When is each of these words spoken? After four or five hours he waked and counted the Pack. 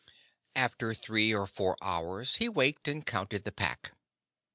After 0.55 0.91
four 0.95 1.37
or 1.37 1.45
five 1.45 1.75
hours 1.79 2.37
he 2.37 2.49
waked 2.49 2.87
and 2.87 3.05
counted 3.05 3.43
the 3.43 3.51
Pack. 3.51 3.91